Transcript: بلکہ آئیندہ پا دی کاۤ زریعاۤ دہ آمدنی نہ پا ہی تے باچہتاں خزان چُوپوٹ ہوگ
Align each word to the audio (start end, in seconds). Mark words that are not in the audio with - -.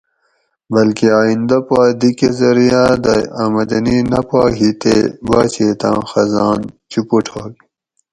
بلکہ 0.73 1.05
آئیندہ 1.21 1.57
پا 1.67 1.79
دی 1.99 2.11
کاۤ 2.17 2.33
زریعاۤ 2.39 2.93
دہ 3.03 3.15
آمدنی 3.43 3.97
نہ 4.11 4.21
پا 4.29 4.41
ہی 4.57 4.69
تے 4.81 4.95
باچہتاں 5.27 5.97
خزان 6.09 6.59
چُوپوٹ 6.91 7.25
ہوگ 7.33 7.53